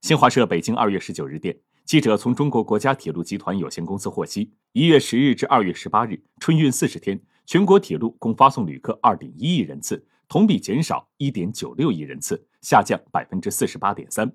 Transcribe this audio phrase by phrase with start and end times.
[0.00, 14.32] 新华社北京二月十九日电记者从中国国家铁路集团有限公司获悉一月十日至二月十八日春运四十天全国铁路共发送旅客二点一亿人次同比减少一点九六亿人次下降百分之四十八点三。